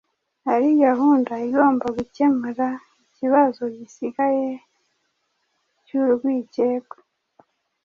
ari 0.53 0.67
gahunda 0.83 1.33
igomba 1.47 1.85
gukemura 1.97 2.67
ikibazo 3.05 3.61
gisigaye 3.75 4.47
cy’urwikekwe 5.83 6.97